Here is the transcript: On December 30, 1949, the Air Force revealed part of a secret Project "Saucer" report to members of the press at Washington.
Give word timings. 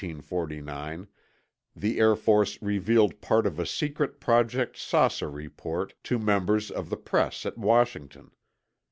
On 0.03 0.07
December 0.07 0.23
30, 0.23 0.61
1949, 0.63 1.07
the 1.75 1.99
Air 1.99 2.15
Force 2.15 2.59
revealed 2.59 3.21
part 3.21 3.45
of 3.45 3.59
a 3.59 3.67
secret 3.67 4.19
Project 4.19 4.75
"Saucer" 4.75 5.29
report 5.29 5.93
to 6.05 6.17
members 6.17 6.71
of 6.71 6.89
the 6.89 6.97
press 6.97 7.45
at 7.45 7.55
Washington. 7.55 8.31